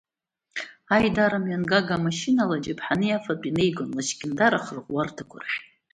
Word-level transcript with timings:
Аидара 0.95 1.39
мҩангага 1.43 1.97
машьына 2.05 2.41
ала 2.45 2.55
аџьаԥҳани 2.59 3.17
афатәи 3.17 3.55
неигон 3.55 3.89
Лашькьындар 3.95 4.53
ахырӷәӷәарҭақәа 4.53 5.37
рахь. 5.41 5.59